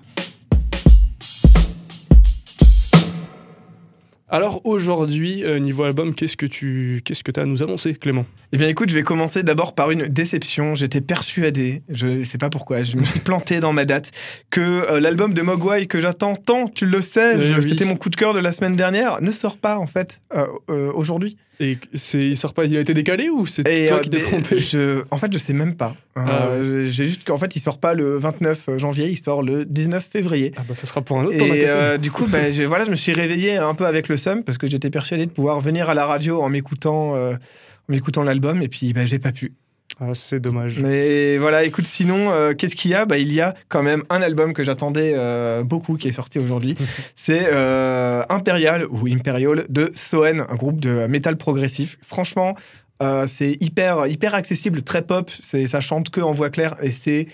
Alors 4.30 4.60
aujourd'hui, 4.64 5.42
euh, 5.42 5.58
niveau 5.58 5.84
album, 5.84 6.14
qu'est-ce 6.14 6.36
que 6.36 6.44
tu 6.44 7.00
qu'est-ce 7.02 7.24
que 7.24 7.32
as 7.40 7.44
à 7.44 7.46
nous 7.46 7.62
annoncer, 7.62 7.94
Clément? 7.94 8.26
Eh 8.52 8.58
bien, 8.58 8.68
écoute, 8.68 8.90
je 8.90 8.94
vais 8.94 9.02
commencer 9.02 9.42
d'abord 9.42 9.74
par 9.74 9.90
une 9.90 10.06
déception. 10.06 10.74
J'étais 10.74 11.00
persuadé, 11.00 11.82
je 11.88 12.22
sais 12.24 12.36
pas 12.36 12.50
pourquoi, 12.50 12.82
je 12.82 12.98
me 12.98 13.04
suis 13.04 13.20
planté 13.20 13.60
dans 13.60 13.72
ma 13.72 13.86
date, 13.86 14.10
que 14.50 14.60
euh, 14.60 15.00
l'album 15.00 15.32
de 15.32 15.40
Mogwai 15.40 15.86
que 15.86 15.98
j'attends 16.00 16.34
tant, 16.36 16.68
tu 16.68 16.84
le 16.84 17.00
sais, 17.00 17.36
Eh 17.40 17.54
oui. 17.54 17.66
c'était 17.66 17.86
mon 17.86 17.96
coup 17.96 18.10
de 18.10 18.16
cœur 18.16 18.34
de 18.34 18.38
la 18.38 18.52
semaine 18.52 18.76
dernière, 18.76 19.22
ne 19.22 19.32
sort 19.32 19.56
pas 19.56 19.78
en 19.78 19.86
fait 19.86 20.20
euh, 20.34 20.92
aujourd'hui. 20.92 21.38
Et 21.60 21.78
c'est 21.94 22.20
il 22.20 22.36
sort 22.36 22.54
pas, 22.54 22.64
il 22.66 22.76
a 22.76 22.80
été 22.80 22.94
décalé 22.94 23.28
ou 23.28 23.46
c'est 23.46 23.66
Et 23.68 23.86
toi 23.86 23.96
euh, 23.96 24.00
qui 24.00 24.10
t'es 24.10 24.20
trompé 24.20 24.60
je, 24.60 25.02
en 25.10 25.18
fait, 25.18 25.32
je 25.32 25.38
sais 25.38 25.52
même 25.52 25.74
pas. 25.74 25.96
Euh, 26.16 26.20
Ah 26.24 26.88
J'ai 26.90 27.06
juste 27.06 27.24
qu'en 27.24 27.36
fait, 27.36 27.56
il 27.56 27.60
sort 27.60 27.78
pas 27.78 27.94
le 27.94 28.16
29 28.16 28.78
janvier, 28.78 29.08
il 29.08 29.18
sort 29.18 29.42
le 29.42 29.64
19 29.64 30.04
février. 30.04 30.52
Ah 30.56 30.62
bah 30.68 30.74
ça 30.76 30.86
sera 30.86 31.02
pour 31.02 31.18
un 31.18 31.24
autre 31.24 31.34
Et 31.34 31.68
euh, 31.68 31.98
du 31.98 32.10
coup, 32.10 32.26
bah, 32.26 32.52
je, 32.52 32.62
voilà, 32.62 32.84
je 32.84 32.90
me 32.90 32.96
suis 32.96 33.12
réveillé 33.12 33.56
un 33.56 33.74
peu 33.74 33.86
avec 33.86 34.08
le 34.08 34.16
seum 34.16 34.44
parce 34.44 34.56
que 34.56 34.66
j'étais 34.68 34.90
persuadé 34.90 35.26
de 35.26 35.30
pouvoir 35.30 35.60
venir 35.60 35.88
à 35.88 35.94
la 35.94 36.06
radio 36.06 36.42
en 36.42 36.48
m'écoutant, 36.48 37.16
euh, 37.16 37.32
en 37.32 37.92
m'écoutant 37.92 38.22
l'album 38.22 38.62
et 38.62 38.68
puis 38.68 38.92
bah, 38.92 39.04
j'ai 39.04 39.18
pas 39.18 39.32
pu. 39.32 39.52
Ah 40.00 40.14
c'est 40.14 40.38
dommage. 40.38 40.78
Mais 40.80 41.38
voilà, 41.38 41.64
écoute, 41.64 41.86
sinon, 41.86 42.30
euh, 42.30 42.54
qu'est-ce 42.54 42.76
qu'il 42.76 42.92
y 42.92 42.94
a? 42.94 43.04
Bah, 43.04 43.18
Il 43.18 43.32
y 43.32 43.40
a 43.40 43.54
quand 43.68 43.82
même 43.82 44.04
un 44.10 44.22
album 44.22 44.52
que 44.54 44.62
j'attendais 44.62 45.12
euh, 45.16 45.64
beaucoup 45.64 45.96
qui 45.96 46.06
est 46.08 46.12
sorti 46.12 46.38
aujourd'hui. 46.38 46.76
C'est 47.16 47.48
euh, 47.52 48.22
Imperial 48.28 48.86
ou 48.90 49.08
Imperial 49.08 49.66
de 49.68 49.90
Soen, 49.94 50.44
un 50.48 50.54
groupe 50.54 50.78
de 50.80 51.06
métal 51.08 51.36
progressif. 51.36 51.98
Franchement, 52.06 52.54
euh, 53.02 53.26
c'est 53.28 53.56
hyper, 53.60 54.06
hyper 54.06 54.34
accessible, 54.34 54.82
très 54.82 55.02
pop. 55.02 55.30
C'est, 55.40 55.66
ça 55.66 55.80
chante 55.80 56.10
que 56.10 56.20
en 56.20 56.32
voix 56.32 56.50
claire 56.50 56.76
et 56.82 56.90
c'est. 56.92 57.26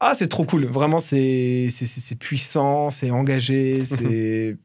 Ah, 0.00 0.12
c'est 0.16 0.28
trop 0.28 0.44
cool. 0.44 0.66
Vraiment, 0.66 0.98
c'est, 0.98 1.68
c'est, 1.70 1.86
c'est- 1.86 2.00
c'est 2.00 2.18
puissant, 2.18 2.90
c'est 2.90 3.10
engagé, 3.10 3.84
c'est 3.84 4.56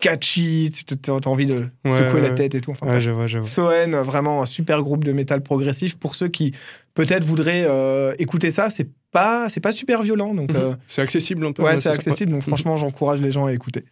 catchy. 0.00 0.70
tu- 0.86 0.96
T'as 0.96 1.12
envie 1.26 1.46
de 1.46 1.66
Ouais, 1.84 1.96
secouer 1.96 2.14
ouais, 2.14 2.20
la 2.22 2.30
tête 2.32 2.54
et 2.54 2.60
tout. 2.60 2.72
Enfin, 2.72 2.86
Ouais, 2.86 3.00
je 3.00 3.10
vois, 3.10 3.26
je 3.26 3.38
vois. 3.38 3.46
Soen, 3.46 3.94
vraiment 4.02 4.42
un 4.42 4.46
super 4.46 4.82
groupe 4.82 5.04
de 5.04 5.12
métal 5.12 5.42
progressif. 5.42 5.96
Pour 5.96 6.14
ceux 6.14 6.28
qui 6.28 6.52
peut-être 6.94 7.24
voudraient 7.24 7.64
euh, 7.66 8.14
écouter 8.18 8.50
ça, 8.50 8.70
c'est 8.70 8.88
pas 9.12 9.48
c'est 9.48 9.60
pas 9.60 9.72
super 9.72 10.02
violent, 10.02 10.34
donc 10.34 10.52
euh, 10.54 10.74
C'est 10.86 11.02
accessible 11.02 11.44
un 11.46 11.52
peu. 11.52 11.62
ouais, 11.62 11.70
ouais, 11.70 11.76
c'est 11.76 11.84
ça. 11.84 11.90
accessible. 11.92 12.32
Donc 12.32 12.42
Mhm. 12.42 12.48
franchement, 12.48 12.76
j'encourage 12.76 13.20
les 13.22 13.30
gens 13.30 13.46
à 13.46 13.52
écouter. 13.52 13.84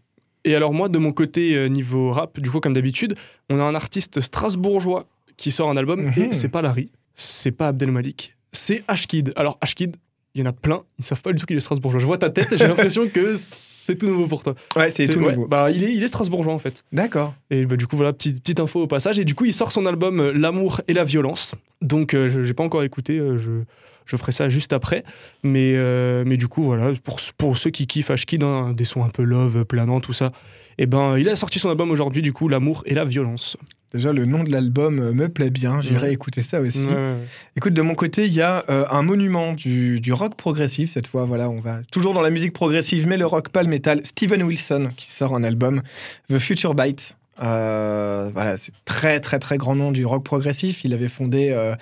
Et 0.45 0.55
alors 0.55 0.73
moi, 0.73 0.89
de 0.89 0.99
mon 0.99 1.13
côté, 1.13 1.57
euh, 1.57 1.69
niveau 1.69 2.13
rap, 2.13 2.39
du 2.41 2.51
coup, 2.51 2.61
comme 2.61 2.75
d'habitude, 2.75 3.15
on 3.51 3.59
a 3.59 3.63
un 3.63 3.75
artiste 3.75 4.21
strasbourgeois 4.21 5.07
qui 5.37 5.51
sort 5.51 5.69
un 5.71 5.77
album 5.77 6.03
Mhm. 6.07 6.13
et 6.23 6.33
c'est 6.33 6.49
pas 6.49 6.63
Larry, 6.63 6.91
c'est 7.15 7.51
pas 7.53 7.69
Abdelmalik, 7.69 8.37
c'est 8.53 8.83
Ashkid. 8.89 9.33
Alors 9.37 9.59
Ashkid, 9.61 9.97
il 10.39 10.45
y 10.45 10.47
en 10.47 10.51
a 10.51 10.53
plein, 10.53 10.83
ils 10.99 11.05
savent 11.05 11.21
pas 11.21 11.33
du 11.33 11.41
tout 11.41 11.47
qu'il 11.47 11.57
est 11.57 11.61
strasbourgeois. 11.61 12.01
Je 12.01 12.07
vois 12.07 12.19
ta 12.19 12.31
tête, 12.31 12.57
j'ai 12.57 12.67
l'impression 12.69 13.09
que 13.09 13.35
c'est 13.35 13.97
tout 13.97 14.07
nouveau 14.07 14.27
pour 14.27 14.43
toi. 14.43 14.55
Ouais, 14.77 14.93
c'est 14.95 15.09
tout 15.09 15.19
ouais, 15.19 15.35
nouveau. 15.35 15.49
Bah, 15.49 15.71
il 15.71 15.83
est, 15.83 15.93
il 15.93 16.03
est 16.03 16.09
strasbourgeois 16.09 16.55
en 16.55 16.59
fait. 16.59 16.85
D'accord. 16.93 17.35
Et 17.51 17.67
bah, 17.67 17.77
du 17.77 17.87
coup, 17.87 17.97
voilà, 17.97 18.13
petite, 18.13 18.41
petite 18.41 18.61
info 18.61 18.83
au 18.83 18.87
passage. 18.87 19.19
Et 19.19 19.25
du 19.25 19.35
coup, 19.35 19.45
il 19.45 19.53
sort 19.53 19.73
son 19.73 19.87
album 19.87 20.21
euh, 20.21 20.33
L'amour 20.33 20.81
et 20.89 20.95
la 20.95 21.05
violence. 21.05 21.55
Donc, 21.83 22.15
euh, 22.15 22.29
je 22.29 22.41
n'ai 22.41 22.55
pas 22.55 22.63
encore 22.63 22.83
écouté, 22.83 23.19
euh, 23.19 23.39
je, 23.39 23.51
je 24.05 24.17
ferai 24.17 24.33
ça 24.33 24.49
juste 24.49 24.73
après. 24.73 25.05
Mais, 25.43 25.75
mais 26.25 26.37
du 26.37 26.49
coup, 26.49 26.63
voilà, 26.63 26.93
pour, 27.03 27.19
pour 27.37 27.59
ceux 27.59 27.71
qui 27.71 27.87
kiffent 27.87 28.11
Ashkid, 28.11 28.43
hein, 28.45 28.73
des 28.73 28.85
sons 28.85 29.05
un 29.05 29.09
peu 29.09 29.23
love, 29.23 29.65
planants, 29.65 30.01
tout 30.01 30.13
ça, 30.13 30.33
et 30.79 30.87
ben, 30.87 31.19
il 31.19 31.29
a 31.29 31.37
sorti 31.37 31.59
son 31.59 31.69
album 31.71 31.91
aujourd'hui, 31.91 32.23
du 32.23 32.33
coup, 32.33 32.49
L'amour 32.49 32.83
et 32.87 32.95
la 32.95 33.05
violence. 33.05 33.57
Déjà, 33.93 34.13
le 34.13 34.27
nom 34.27 34.45
de 34.45 34.53
l'album 34.53 35.01
euh, 35.01 35.13
me 35.13 35.29
plaît 35.29 35.51
bien. 35.51 35.81
J'irai 35.81 36.13
écouter 36.13 36.43
ça 36.43 36.61
aussi. 36.61 36.87
Écoute, 37.57 37.73
de 37.75 37.83
mon 37.83 37.95
côté, 37.95 38.27
il 38.27 38.33
y 38.35 38.43
a 38.43 38.65
euh, 38.69 38.85
un 38.91 39.03
monument 39.03 39.55
du, 39.55 40.01
du 40.01 40.13
rock 40.13 40.37
progressif. 40.37 40.93
Cette 40.93 41.07
fois, 41.07 41.25
voilà, 41.25 41.49
on 41.49 41.61
va 41.61 41.81
toujours 41.91 42.15
dans 42.15 42.21
la 42.21 42.31
musique 42.31 42.53
progressive, 42.53 43.07
mais 43.07 43.17
le 43.17 43.27
rock, 43.27 43.49
pas 43.49 43.63
le 43.63 43.69
métal. 43.69 44.03
Steven 44.05 44.43
Wilson 44.43 44.91
qui 44.97 45.11
sort 45.11 45.35
un 45.35 45.43
album, 45.43 45.83
The 46.29 46.39
Future 46.39 46.75
Bite. 46.75 47.17
Euh, 47.43 48.31
voilà, 48.35 48.57
c'est 48.57 48.73
très 48.85 49.21
très 49.21 49.39
très 49.39 49.59
grand 49.59 49.77
nom 49.77 49.93
du 49.93 50.05
rock 50.05 50.25
progressif. 50.25 50.85
Il 50.85 50.93
avait 50.93 51.09
fondé 51.09 51.51
euh, 51.51 51.75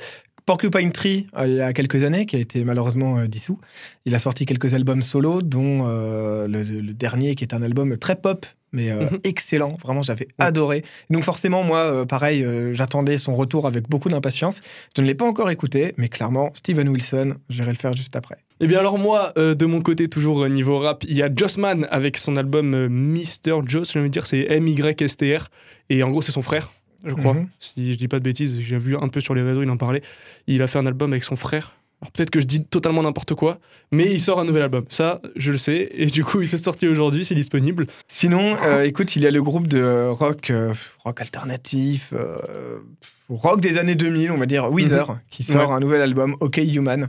Porcupine 0.47 0.93
Tree 0.93 1.27
euh, 1.37 1.47
il 1.47 1.55
y 1.55 1.61
a 1.61 1.73
quelques 1.73 2.05
années, 2.05 2.25
qui 2.25 2.37
a 2.37 2.39
été 2.39 2.65
malheureusement 2.65 3.19
euh, 3.19 3.27
dissous. 3.27 3.59
Il 4.05 4.15
a 4.15 4.21
sorti 4.21 4.47
quelques 4.47 4.75
albums 4.75 5.03
solo, 5.03 5.43
dont 5.43 5.81
euh, 5.89 6.47
le, 6.47 6.63
le 6.63 6.93
dernier 6.95 7.35
qui 7.35 7.43
est 7.45 7.53
un 7.53 7.63
album 7.63 7.99
très 7.99 8.15
pop, 8.17 8.47
mais 8.73 8.93
Mhm. 8.93 9.19
excellent. 9.25 9.77
Vraiment, 9.83 10.03
j'avais 10.03 10.29
adoré. 10.39 10.85
Donc 11.11 11.25
forcément, 11.25 11.63
moi, 11.65 12.07
pareil, 12.07 12.47
j'attendais 12.73 13.19
son 13.19 13.35
retour 13.35 13.67
avec 13.67 13.89
beaucoup 13.89 14.09
d'impatience. 14.09 14.61
Je 14.97 15.03
ne 15.03 15.07
l'ai 15.07 15.15
pas 15.15 15.25
encore 15.27 15.51
écouté, 15.51 15.95
mais 15.97 16.09
clairement, 16.09 16.53
Steven 16.55 16.89
Wilson, 16.89 17.35
j'irai 17.49 17.71
le 17.71 17.77
faire 17.77 17.95
juste 17.95 18.15
après. 18.15 18.37
Eh 18.61 18.67
bien 18.67 18.79
alors 18.79 18.99
moi, 18.99 19.33
euh, 19.37 19.55
de 19.55 19.67
mon 19.67 19.83
côté, 19.83 20.09
toujours 20.09 20.49
niveau 20.49 20.79
rap, 20.79 21.05
il 21.07 21.15
y 21.17 21.23
a 21.23 21.29
Jossman 21.35 21.87
avec 21.91 22.17
son 22.17 22.37
album 22.37 22.75
euh, 22.75 22.89
Mr. 22.89 23.61
Joss, 23.67 23.93
je 23.93 23.99
veux 23.99 24.09
dire 24.09 24.27
c'est 24.27 24.47
M-Y-S-T-R, 24.51 25.49
et 25.91 26.03
en 26.03 26.11
gros 26.11 26.23
c'est 26.23 26.33
son 26.33 26.41
frère, 26.41 26.71
je 27.05 27.15
crois, 27.15 27.35
Mhm. 27.35 27.49
si 27.61 27.93
je 27.93 27.99
dis 27.99 28.09
pas 28.09 28.19
de 28.19 28.25
bêtises, 28.25 28.59
j'ai 28.61 28.79
vu 28.79 28.97
un 28.97 29.09
peu 29.09 29.21
sur 29.21 29.35
les 29.35 29.43
réseaux, 29.43 29.63
il 29.63 29.71
en 29.71 29.77
parlait, 29.77 30.03
il 30.47 30.63
a 30.63 30.67
fait 30.67 30.79
un 30.79 30.87
album 30.87 31.13
avec 31.13 31.25
son 31.25 31.37
frère, 31.37 31.77
alors 32.03 32.11
peut-être 32.13 32.31
que 32.31 32.41
je 32.41 32.47
dis 32.47 32.65
totalement 32.65 33.03
n'importe 33.03 33.35
quoi, 33.35 33.59
mais 33.93 34.11
il 34.13 34.21
sort 34.21 34.39
un 34.41 34.45
nouvel 34.45 34.63
album, 34.63 34.85
ça 34.89 35.21
je 35.37 35.53
le 35.53 35.59
sais, 35.59 35.89
et 35.93 36.07
du 36.07 36.25
coup 36.25 36.41
il 36.41 36.47
s'est 36.47 36.57
sorti 36.57 36.87
aujourd'hui, 36.87 37.25
c'est 37.25 37.35
disponible. 37.35 37.87
Sinon, 38.09 38.57
euh, 38.63 38.83
écoute, 38.85 39.17
il 39.17 39.23
y 39.23 39.27
a 39.27 39.31
le 39.31 39.43
groupe 39.43 39.67
de 39.67 40.09
rock, 40.09 40.51
euh, 40.51 40.75
rock 41.05 41.21
alternatif, 41.21 42.13
euh, 42.13 42.79
rock 43.29 43.61
des 43.61 43.79
années 43.79 43.95
2000, 43.95 44.31
on 44.31 44.37
va 44.39 44.47
dire 44.47 44.71
Weezer, 44.71 45.19
qui 45.31 45.43
sort 45.43 45.73
un 45.73 45.81
nouvel 45.81 46.01
album, 46.03 46.37
OK 46.41 46.59
Human. 46.59 47.09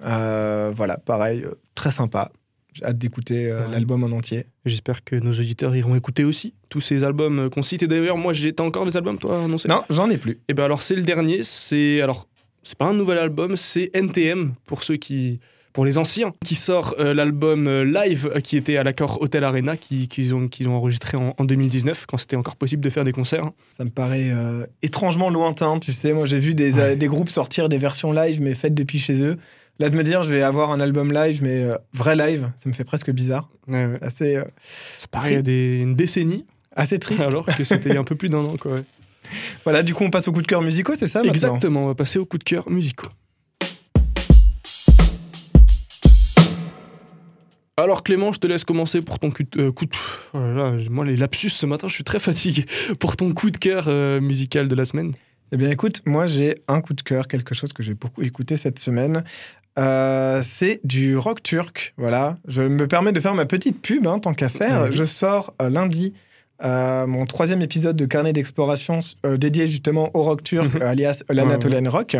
Voilà, 0.00 0.98
pareil, 1.04 1.44
très 1.74 1.90
sympa. 1.90 2.30
J'ai 2.74 2.84
hâte 2.84 2.98
d'écouter 2.98 3.50
euh, 3.50 3.64
Ouais. 3.66 3.72
l'album 3.72 4.04
en 4.04 4.08
entier. 4.16 4.44
J'espère 4.66 5.02
que 5.04 5.16
nos 5.16 5.32
auditeurs 5.32 5.74
iront 5.76 5.94
écouter 5.94 6.24
aussi 6.24 6.54
tous 6.68 6.80
ces 6.80 7.04
albums 7.04 7.38
euh, 7.38 7.48
qu'on 7.48 7.62
cite, 7.62 7.82
et 7.82 7.86
d'ailleurs 7.86 8.18
moi 8.18 8.32
j'ai 8.32 8.52
t'as 8.52 8.64
encore 8.64 8.84
des 8.84 8.96
albums 8.96 9.16
toi 9.18 9.44
annoncés 9.44 9.68
Non, 9.68 9.82
j'en 9.90 10.10
ai 10.10 10.18
plus. 10.18 10.40
Et 10.48 10.54
ben 10.54 10.64
alors 10.64 10.82
c'est 10.82 10.96
le 10.96 11.02
dernier, 11.02 11.42
c'est 11.42 12.00
alors 12.02 12.28
c'est 12.62 12.76
pas 12.76 12.86
un 12.86 12.94
nouvel 12.94 13.18
album, 13.18 13.56
c'est 13.56 13.90
NTM 13.94 14.54
pour 14.66 14.82
ceux 14.82 14.96
qui 14.96 15.38
pour 15.72 15.84
les 15.84 15.98
anciens 15.98 16.32
qui 16.44 16.54
sort 16.54 16.94
euh, 17.00 17.12
l'album 17.14 17.66
euh, 17.66 17.84
live 17.84 18.30
euh, 18.34 18.38
qui 18.40 18.56
était 18.56 18.76
à 18.76 18.84
l'accord 18.84 19.20
Hotel 19.20 19.42
Arena 19.42 19.76
qui 19.76 20.06
qu'ils 20.06 20.32
ont 20.34 20.48
ont 20.66 20.70
enregistré 20.70 21.16
en, 21.16 21.34
en 21.36 21.44
2019 21.44 22.06
quand 22.06 22.16
c'était 22.16 22.36
encore 22.36 22.54
possible 22.54 22.82
de 22.82 22.90
faire 22.90 23.02
des 23.04 23.10
concerts. 23.12 23.44
hein. 23.44 23.52
Ça 23.76 23.84
me 23.84 23.90
paraît 23.90 24.32
étrangement 24.82 25.30
lointain, 25.30 25.78
tu 25.80 25.92
sais. 25.92 26.12
Moi, 26.12 26.26
j'ai 26.26 26.38
vu 26.38 26.54
des, 26.54 26.74
Ouais. 26.78 26.96
des 26.96 27.06
groupes 27.08 27.28
sortir 27.30 27.68
des 27.68 27.78
versions 27.78 28.12
live, 28.12 28.40
mais 28.40 28.54
faites 28.54 28.74
depuis 28.74 28.98
chez 29.00 29.20
eux. 29.22 29.36
Là, 29.80 29.90
de 29.90 29.96
me 29.96 30.04
dire, 30.04 30.22
je 30.22 30.32
vais 30.32 30.42
avoir 30.42 30.70
un 30.70 30.78
album 30.78 31.12
live, 31.12 31.40
mais 31.42 31.64
euh, 31.64 31.76
vrai 31.92 32.14
live, 32.14 32.50
ça 32.56 32.68
me 32.68 32.74
fait 32.74 32.84
presque 32.84 33.10
bizarre. 33.10 33.48
C'est 33.68 34.02
assez, 34.02 34.36
euh, 34.36 34.44
C'est 34.98 35.10
pareil, 35.10 35.32
il 35.32 35.36
y 35.36 35.38
a 35.38 35.42
des, 35.42 35.80
une 35.80 35.96
décennie 35.96 36.46
assez 36.76 36.98
triste. 37.00 37.22
alors 37.22 37.44
que 37.46 37.64
c'était 37.64 37.88
il 37.90 37.94
y 37.94 37.98
a 37.98 38.00
un 38.00 38.04
peu 38.04 38.14
plus 38.14 38.28
d'un 38.28 38.38
an 38.44 38.56
quoi. 38.56 38.74
ouais. 38.74 38.84
Voilà, 39.64 39.82
du 39.82 39.94
coup, 39.94 40.04
on 40.04 40.10
passe 40.10 40.28
au 40.28 40.32
coup 40.32 40.42
de 40.42 40.46
cœur 40.46 40.62
musicaux, 40.62 40.94
c'est 40.96 41.06
ça 41.08 41.22
Exactement, 41.24 41.84
on 41.84 41.86
va 41.88 41.94
passer 41.94 42.18
au 42.20 42.24
coup 42.26 42.38
de 42.38 42.44
cœur 42.44 42.70
musicaux. 42.70 43.08
Alors 47.76 48.04
Clément, 48.04 48.30
je 48.32 48.38
te 48.38 48.46
laisse 48.46 48.64
commencer 48.64 49.02
pour 49.02 49.18
ton 49.18 49.30
coup 49.32 49.42
de... 49.42 49.60
euh, 49.60 49.72
coup 49.72 49.86
de- 49.86 49.90
oh 50.34 50.38
là 50.38 50.54
là, 50.54 50.72
moi 50.90 51.04
les 51.04 51.16
lapsus 51.16 51.48
ce 51.50 51.66
matin, 51.66 51.88
je 51.88 51.94
suis 51.94 52.04
très 52.04 52.20
fatigué. 52.20 52.64
Pour 53.00 53.16
ton 53.16 53.32
coup 53.34 53.50
de 53.50 53.56
cœur 53.58 53.86
euh, 53.88 54.20
musical 54.20 54.68
de 54.68 54.74
la 54.76 54.84
semaine. 54.84 55.10
Eh 55.52 55.56
bien, 55.56 55.70
écoute, 55.70 56.00
moi, 56.06 56.26
j'ai 56.26 56.62
un 56.68 56.80
coup 56.80 56.94
de 56.94 57.02
cœur, 57.02 57.28
quelque 57.28 57.54
chose 57.54 57.72
que 57.72 57.82
j'ai 57.82 57.94
beaucoup 57.94 58.22
écouté 58.22 58.56
cette 58.56 58.78
semaine. 58.78 59.22
Euh, 59.78 60.40
c'est 60.44 60.80
du 60.84 61.16
rock 61.16 61.42
turc. 61.42 61.94
Voilà. 61.96 62.36
Je 62.46 62.62
me 62.62 62.86
permets 62.86 63.12
de 63.12 63.20
faire 63.20 63.34
ma 63.34 63.46
petite 63.46 63.80
pub, 63.82 64.06
hein, 64.06 64.18
tant 64.18 64.34
qu'à 64.34 64.48
faire. 64.48 64.92
Je 64.92 65.04
sors 65.04 65.52
euh, 65.60 65.68
lundi 65.68 66.14
euh, 66.62 67.06
mon 67.08 67.26
troisième 67.26 67.60
épisode 67.62 67.96
de 67.96 68.06
carnet 68.06 68.32
d'exploration 68.32 69.00
dédié 69.36 69.66
justement 69.66 70.10
au 70.14 70.22
rock 70.22 70.44
turc, 70.44 70.72
Mhm. 70.74 70.82
alias 70.82 71.22
l'Anatolian 71.28 71.90
Rock. 71.90 72.16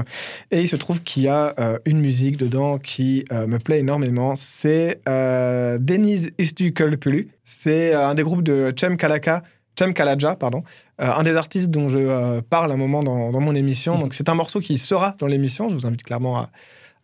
Et 0.50 0.60
il 0.60 0.68
se 0.68 0.74
trouve 0.76 1.00
qu'il 1.02 1.22
y 1.22 1.28
a 1.28 1.54
une 1.84 2.00
musique 2.00 2.36
dedans 2.36 2.78
qui 2.78 3.24
me 3.30 3.58
plaît 3.58 3.78
énormément. 3.78 4.34
C'est 4.34 5.00
Deniz 5.06 6.30
Istiklpulu. 6.38 7.28
C'est 7.44 7.94
un 7.94 8.14
des 8.14 8.22
groupes 8.22 8.42
de 8.42 8.72
Cem 8.78 8.96
Kalaka. 8.96 9.42
Cem 9.78 9.92
Kalaja, 9.92 10.36
pardon, 10.36 10.62
euh, 11.00 11.10
un 11.12 11.24
des 11.24 11.34
artistes 11.36 11.68
dont 11.70 11.88
je 11.88 11.98
euh, 11.98 12.40
parle 12.48 12.70
un 12.70 12.76
moment 12.76 13.02
dans, 13.02 13.32
dans 13.32 13.40
mon 13.40 13.54
émission. 13.56 13.94
Mhm. 13.94 14.00
Donc 14.02 14.14
c'est 14.14 14.28
un 14.28 14.34
morceau 14.34 14.60
qui 14.60 14.78
sera 14.78 15.16
dans 15.18 15.26
l'émission. 15.26 15.68
Je 15.68 15.74
vous 15.74 15.86
invite 15.86 16.02
clairement 16.04 16.38
à, 16.38 16.50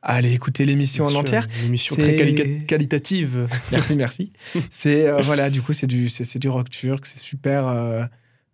Allez 0.03 0.33
écouter 0.33 0.65
l'émission 0.65 1.05
en 1.07 1.15
entière. 1.15 1.47
Une 1.61 1.67
émission 1.67 1.95
très 1.95 2.15
quali- 2.15 2.65
qualitative. 2.67 3.49
Merci, 3.71 3.97
merci. 3.97 4.33
c'est 4.71 5.07
euh, 5.09 5.19
voilà, 5.23 5.51
du 5.51 5.61
coup, 5.61 5.73
c'est 5.75 5.87
du, 5.87 6.09
c'est, 6.09 6.39
du 6.39 6.49
rock 6.49 6.71
turc, 6.71 7.05
c'est 7.05 7.19
super 7.19 7.67
euh, 7.69 8.05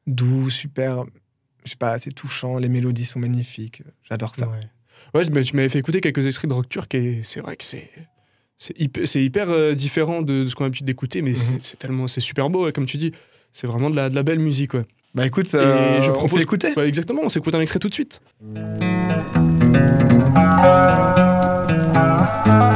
doux, 0.09 0.51
super, 0.51 1.05
je 1.65 1.71
sais 1.71 1.77
pas, 1.77 1.99
c'est 1.99 2.11
touchant, 2.13 2.59
les 2.59 2.69
mélodies 2.69 3.05
sont 3.05 3.21
magnifiques. 3.21 3.83
J'adore 4.11 4.35
ça. 4.35 4.49
Ouais, 4.49 4.59
ouais 5.15 5.29
mais 5.33 5.43
tu 5.45 5.55
m'avais 5.55 5.69
fait 5.69 5.79
écouter 5.79 6.01
quelques 6.01 6.27
extraits 6.27 6.49
de 6.51 6.55
rock 6.55 6.69
turc 6.69 6.93
et 6.97 7.23
c'est 7.23 7.41
vrai 7.41 7.57
que 7.57 7.65
c'est. 7.65 7.91
C'est 8.59 9.23
hyper, 9.23 9.51
euh, 9.51 9.75
différent 9.75 10.23
de, 10.23 10.45
de 10.45 10.47
ce 10.47 10.55
qu'on 10.55 10.65
a 10.65 10.69
l'habitude 10.69 10.87
d'écouter, 10.87 11.21
mais 11.21 11.35
c'est- 11.35 11.53
Mhm. 11.53 11.59
c'est 11.61 11.79
tellement, 11.79 12.09
c'est 12.09 12.23
super 12.23 12.49
beau, 12.49 12.65
ouais, 12.65 12.73
comme 12.73 12.87
tu 12.87 12.97
dis. 12.97 13.13
C'est 13.53 13.67
vraiment 13.67 13.91
de 13.91 13.97
la, 13.97 14.09
de 14.09 14.15
la 14.15 14.23
belle 14.23 14.39
musique, 14.39 14.73
ouais. 14.75 14.85
Bah 15.15 15.27
écoute, 15.27 15.49
je 15.53 16.11
on 16.11 16.15
propose 16.15 16.39
peut 16.39 16.43
écouter. 16.43 16.73
Ouais, 16.77 16.89
exactement, 16.89 17.21
on 17.23 17.29
s'écoute 17.29 17.55
un 17.55 17.61
extrait 17.61 17.79
tout 17.79 17.89
de 17.89 17.95
suite. 17.95 18.21
Deniz 21.97 22.76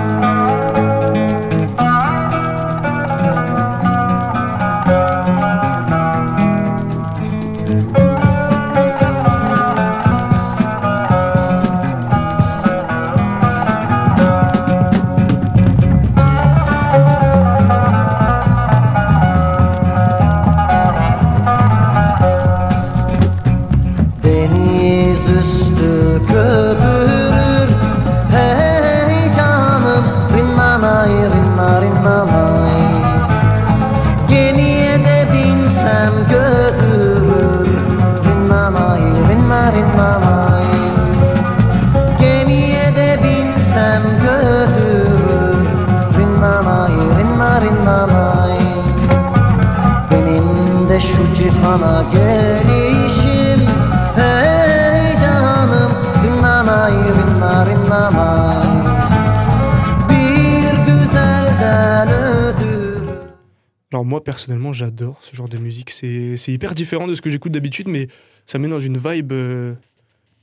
Alors 63.93 64.05
moi 64.05 64.25
personnellement 64.25 64.73
j'adore 64.73 65.19
ce 65.23 65.37
genre 65.37 65.49
de 65.49 65.59
musique. 65.59 65.91
C'est 65.91 66.37
c'est 66.37 66.53
hyper 66.53 66.75
différent 66.75 67.07
de 67.07 67.15
ce 67.15 67.23
que 67.23 67.31
j'écoute 67.31 67.53
d'habitude, 67.53 67.87
mais 67.87 68.09
ça 68.47 68.59
met 68.59 68.67
dans 68.67 68.81
une 68.81 68.99
vibe, 68.99 69.33
euh, 69.33 69.75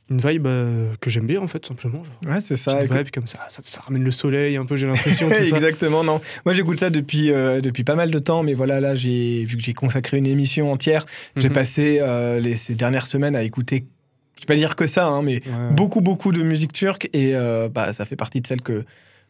une 0.10 0.20
vibe 0.20 0.48
euh, 0.48 0.94
que 1.02 1.10
j'aime 1.10 1.26
bien 1.28 1.42
en 1.42 1.48
fait 1.48 1.66
simplement. 1.66 2.04
Genre, 2.04 2.34
Ouais, 2.34 2.42
c'est 2.42 2.56
ça. 2.56 2.82
écoute. 2.84 2.98
vibe 2.98 3.10
comme 3.12 3.28
ça, 3.28 3.40
ça, 3.50 3.62
ça 3.64 3.82
ramène 3.82 4.04
le 4.04 4.12
soleil 4.12 4.56
un 4.58 4.66
peu. 4.66 4.76
J'ai 4.78 4.88
l'impression. 4.88 5.30
Exactement, 5.32 6.04
non. 6.04 6.22
Moi, 6.46 6.54
j'écoute 6.56 6.80
ça 6.80 6.90
depuis, 6.90 7.32
euh, 7.32 7.60
depuis 7.62 7.84
pas 7.84 7.96
mal 7.96 8.10
de 8.12 8.20
temps, 8.20 8.44
mais 8.44 8.54
voilà, 8.54 8.80
là, 8.80 8.96
j'ai 8.96 9.44
vu 9.44 9.58
que 9.58 9.64
j'ai 9.64 9.74
consacré 9.74 10.18
une 10.18 10.28
émission 10.28 10.72
entière. 10.72 11.06
J'ai 11.36 11.50
Mhm. 11.50 11.54
passé 11.54 11.98
euh, 12.02 12.40
les, 12.40 12.56
ces 12.56 12.76
dernières 12.76 13.08
semaines 13.08 13.36
à 13.36 13.44
écouter, 13.44 13.86
je 14.38 14.42
vais 14.44 14.46
pas 14.48 14.56
dire 14.56 14.76
que 14.76 14.88
ça, 14.88 15.08
hein, 15.08 15.22
mais 15.22 15.42
Ouais. 15.46 15.72
beaucoup, 15.76 16.02
beaucoup 16.02 16.32
de 16.32 16.42
musique 16.44 16.72
turque, 16.74 17.10
et 17.14 17.34
bah, 17.74 17.92
ça 17.94 18.06
fait 18.06 18.16
partie 18.16 18.40
de 18.42 18.48
celles 18.48 18.62
que 18.62 18.86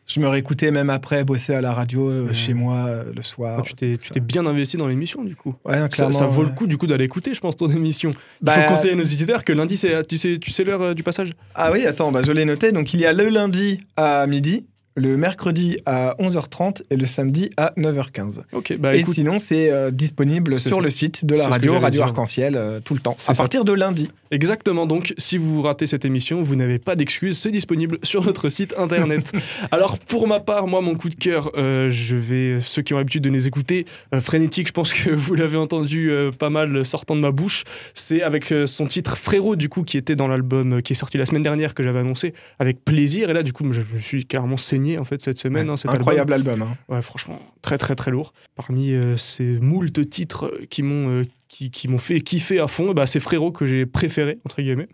je 0.08 0.20
me 0.22 0.28
réécoutais 0.28 0.72
même 0.72 0.90
après 0.90 1.24
bosser 1.26 1.54
à 1.54 1.60
la 1.62 1.74
radio 1.74 2.10
euh, 2.10 2.34
chez 2.34 2.54
moi 2.54 2.86
euh, 2.88 3.04
le 3.14 3.22
soir. 3.22 3.60
Ah, 3.60 3.64
tu 3.66 3.74
t'es 3.76 4.20
bien 4.22 4.46
investi 4.46 4.78
dans 4.78 4.88
l'émission 4.88 5.24
du 5.24 5.36
coup. 5.36 5.54
Ouais, 5.66 5.80
non, 5.80 5.88
Ça, 5.92 6.08
vaut 6.26 6.44
le 6.44 6.50
coup 6.50 6.66
du 6.66 6.78
coup 6.78 6.88
d'aller 6.88 7.04
écouter, 7.04 7.34
je 7.34 7.42
pense, 7.42 7.58
ton 7.58 7.70
émission. 7.70 8.12
Il 8.12 8.46
Bah, 8.46 8.54
faut 8.54 8.70
conseiller 8.70 8.94
à 8.94 8.96
nos 8.96 9.04
auditeurs 9.04 9.44
que 9.44 9.52
lundi, 9.52 9.76
c'est, 9.76 10.08
tu 10.08 10.18
sais, 10.18 10.40
tu 10.40 10.52
sais 10.52 10.64
l'heure 10.64 10.82
euh, 10.82 10.94
du 10.94 11.04
passage 11.04 11.32
Ah 11.54 11.72
oui, 11.74 11.86
attends, 11.86 12.12
bah, 12.12 12.22
je 12.26 12.32
l'ai 12.32 12.46
noté. 12.46 12.72
Donc, 12.72 12.94
il 12.94 13.02
y 13.02 13.06
a 13.06 13.12
le 13.12 13.28
lundi 13.30 13.80
à 13.98 14.26
midi, 14.28 14.66
le 14.98 15.16
mercredi 15.16 15.78
à 15.86 16.16
11h30 16.20 16.82
et 16.90 16.98
le 16.98 17.06
samedi 17.06 17.52
à 17.56 17.72
9h15. 17.78 18.42
Ok, 18.52 18.76
bah 18.80 18.96
et 18.96 19.00
écoute, 19.00 19.14
sinon, 19.14 19.38
c'est 19.38 19.70
euh, 19.70 19.92
disponible 19.92 20.60
sur 20.60 20.78
ça. 20.78 20.82
le 20.82 20.90
site 20.90 21.24
de 21.24 21.36
la 21.36 21.48
radio, 21.48 21.78
Radio. 21.78 22.02
Arc-en-Ciel, 22.02 22.56
euh, 22.58 22.80
tout 22.84 22.96
le 22.96 23.00
temps. 23.00 23.16
À 23.28 23.36
ça. 23.36 23.36
partir 23.36 23.64
de 23.64 23.74
lundi. 23.74 24.10
exactement. 24.32 24.88
Donc, 24.88 25.14
si 25.20 25.38
vous 25.38 25.62
ratez 25.62 25.86
cette 25.86 26.04
émission, 26.04 26.42
vous 26.42 26.56
n'avez 26.56 26.80
pas 26.80 26.96
d'excuses, 26.96 27.38
c'est 27.38 27.52
disponible 27.52 28.00
sur 28.02 28.26
notre 28.26 28.50
site 28.50 28.74
internet. 28.76 29.32
Alors, 29.72 30.00
pour 30.00 30.28
ma 30.28 30.40
part, 30.40 30.66
moi, 30.66 30.82
mon 30.82 30.96
coup 30.96 31.10
de 31.10 31.16
cœur, 31.16 31.52
euh, 31.58 31.92
je 31.92 32.16
vais, 32.16 32.60
ceux 32.62 32.82
qui 32.82 32.96
ont 32.96 32.98
l'habitude 32.98 33.24
de 33.24 33.30
nous 33.30 33.48
écouter, 33.48 33.86
Frénétique, 34.20 34.68
je 34.70 34.74
pense 34.74 34.92
que 34.94 35.12
vous 35.12 35.36
l'avez 35.36 35.58
entendu 35.58 36.12
pas 36.40 36.50
mal 36.50 36.84
sortant 36.84 37.16
de 37.16 37.22
ma 37.22 37.32
bouche. 37.32 37.66
C'est 37.94 38.24
avec 38.24 38.52
son 38.66 38.88
titre 38.88 39.16
Frérot, 39.16 39.56
du 39.56 39.70
coup, 39.70 39.84
qui 39.84 39.98
était 39.98 40.16
dans 40.16 40.28
l'album 40.28 40.82
qui 40.82 40.94
est 40.94 40.96
sorti 40.96 41.20
la 41.20 41.28
semaine 41.28 41.44
dernière 41.44 41.76
que 41.76 41.84
j'avais 41.84 42.00
annoncé, 42.00 42.34
avec 42.58 42.84
plaisir. 42.84 43.30
Et 43.30 43.34
là, 43.34 43.44
du 43.44 43.54
coup, 43.54 43.64
je 43.72 43.82
me 43.82 44.00
suis 44.00 44.26
carrément 44.26 44.58
saigné 44.58 44.87
en 44.98 45.04
fait 45.04 45.22
cette 45.22 45.40
semaine. 45.40 45.70
hein, 45.70 45.76
cet 45.76 45.86
album. 45.88 46.02
Incroyable 46.02 46.34
album. 46.34 46.62
hein. 46.62 46.78
Ouais, 46.88 47.02
franchement, 47.02 47.40
très 47.64 47.78
très 47.80 47.96
très 47.96 48.12
lourd. 48.12 48.34
Parmi 48.56 48.94
euh, 48.94 49.18
ces 49.18 49.60
moult 49.60 50.08
titres 50.10 50.46
euh, 50.46 50.66
qui 50.70 50.84
m'ont 50.84 51.10
euh, 51.10 51.26
qui, 51.50 51.72
qui 51.72 51.88
m'ont 51.88 51.98
fait 51.98 52.22
kiffer 52.22 52.60
à 52.60 52.68
fond, 52.68 52.94
bah, 52.94 53.08
c'est 53.08 53.20
Frérot 53.20 53.52
que 53.52 53.66
j'ai 53.68 53.86
préféré, 53.86 54.38
entre 54.46 54.62
guillemets. 54.62 54.88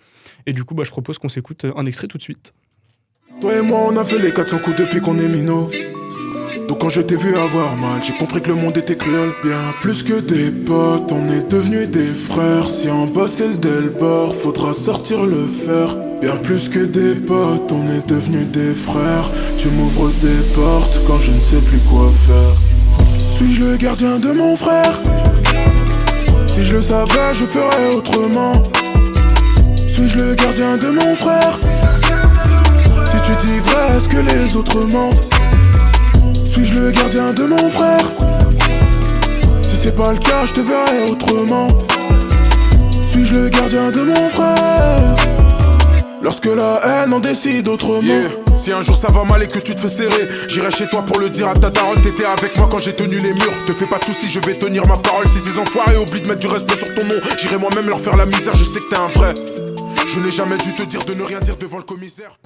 Et 0.45 0.53
du 0.53 0.63
coup, 0.63 0.73
bah, 0.75 0.83
je 0.85 0.91
propose 0.91 1.17
qu'on 1.17 1.29
s'écoute 1.29 1.65
un 1.75 1.85
extrait 1.85 2.07
tout 2.07 2.17
de 2.17 2.23
suite. 2.23 2.53
Toi 3.41 3.57
et 3.57 3.61
moi, 3.61 3.87
on 3.91 3.97
a 3.97 4.03
fait 4.05 4.19
les 4.19 4.31
400 4.31 4.59
coups 4.59 4.75
depuis 4.77 5.01
qu'on 5.01 5.17
est 5.19 5.27
minot. 5.27 5.69
Donc 6.67 6.79
quand 6.79 6.89
je 6.89 7.01
t'ai 7.01 7.15
vu 7.17 7.35
avoir 7.35 7.75
mal, 7.75 8.01
j'ai 8.03 8.13
compris 8.13 8.41
que 8.41 8.49
le 8.49 8.55
monde 8.55 8.77
était 8.77 8.95
cruel. 8.95 9.31
Bien 9.43 9.59
plus 9.81 10.01
que 10.03 10.19
des 10.21 10.49
potes, 10.51 11.11
on 11.11 11.27
est 11.29 11.49
devenus 11.51 11.89
des 11.89 12.05
frères. 12.13 12.69
Si 12.69 12.89
en 12.89 13.05
bas 13.07 13.27
c'est 13.27 13.47
le 13.49 13.57
Delbar, 13.57 14.33
faudra 14.33 14.71
sortir 14.73 15.25
le 15.25 15.45
fer. 15.45 15.97
Bien 16.23 16.37
plus 16.37 16.69
que 16.69 16.79
des 16.79 17.15
potes, 17.15 17.69
on 17.73 17.85
est 17.91 18.07
devenus 18.07 18.47
des 18.47 18.73
frères. 18.73 19.29
Tu 19.57 19.67
m'ouvres 19.67 20.09
des 20.21 20.41
portes 20.55 21.01
quand 21.05 21.17
je 21.17 21.31
ne 21.31 21.39
sais 21.41 21.57
plus 21.57 21.79
quoi 21.79 22.09
faire. 22.25 23.19
Suis-je 23.19 23.65
le 23.65 23.75
gardien 23.75 24.19
de 24.19 24.31
mon 24.31 24.55
frère? 24.55 25.01
Si 26.47 26.63
je 26.63 26.77
le 26.77 26.81
savais, 26.81 27.33
je 27.33 27.43
ferais 27.43 27.93
autrement. 27.93 28.53
Suis-je 29.85 30.19
le 30.19 30.35
gardien 30.35 30.77
de 30.77 30.91
mon 30.91 31.13
frère? 31.13 31.59
Si 33.03 33.17
tu 33.25 33.45
dis 33.45 33.59
vrai, 33.59 33.97
est-ce 33.97 34.07
que 34.07 34.19
les 34.19 34.55
autres 34.55 34.79
mentent? 34.93 35.29
Suis-je 36.45 36.83
le 36.83 36.91
gardien 36.91 37.33
de 37.33 37.43
mon 37.43 37.69
frère? 37.69 38.07
Si 39.61 39.75
c'est 39.75 39.95
pas 39.95 40.13
le 40.13 40.19
cas, 40.19 40.45
je 40.45 40.53
te 40.53 40.61
verrai 40.61 41.11
autrement 41.11 41.67
Suis-je 43.11 43.33
le 43.33 43.49
gardien 43.49 43.91
de 43.91 44.03
mon 44.03 44.29
frère? 44.29 45.32
Lorsque 46.23 46.45
la 46.45 47.03
haine 47.03 47.13
en 47.13 47.19
décide 47.19 47.67
autrement. 47.67 48.29
Si 48.57 48.71
un 48.71 48.81
jour 48.81 48.95
ça 48.95 49.09
va 49.11 49.25
mal 49.25 49.43
et 49.43 49.47
que 49.47 49.59
tu 49.59 49.75
te 49.75 49.79
fais 49.79 49.89
serrer 49.89 50.29
J'irai 50.47 50.71
chez 50.71 50.87
toi 50.87 51.01
pour 51.01 51.19
le 51.19 51.29
dire 51.29 51.49
à 51.49 51.53
ta 51.53 51.69
daronne 51.69 52.01
T'étais 52.01 52.23
avec 52.23 52.55
moi 52.57 52.69
quand 52.71 52.79
j'ai 52.79 52.93
tenu 52.93 53.17
les 53.17 53.33
murs. 53.33 53.65
Te 53.67 53.73
fais 53.73 53.85
pas 53.85 53.99
de 53.99 54.05
soucis, 54.05 54.29
je 54.29 54.39
vais 54.39 54.53
tenir 54.55 54.87
ma 54.87 54.95
parole. 54.95 55.27
Si 55.27 55.39
ces 55.39 55.59
enfoirés 55.59 55.97
oublient 55.97 56.21
de 56.21 56.27
mettre 56.29 56.39
du 56.39 56.47
respect 56.47 56.77
sur 56.77 56.93
ton 56.95 57.03
nom 57.03 57.15
J'irai 57.37 57.57
moi-même 57.57 57.87
leur 57.89 57.99
faire 57.99 58.15
la 58.15 58.25
misère, 58.25 58.55
je 58.55 58.63
sais 58.63 58.79
que 58.79 58.85
t'es 58.85 58.97
un 58.97 59.07
vrai. 59.07 59.33
Je 60.07 60.19
n'ai 60.21 60.31
jamais 60.31 60.57
dû 60.57 60.73
te 60.73 60.83
dire 60.83 61.03
de 61.03 61.13
ne 61.13 61.23
rien 61.23 61.39
dire 61.39 61.57
devant 61.57 61.77
le 61.77 61.83
commissaire. 61.83 62.39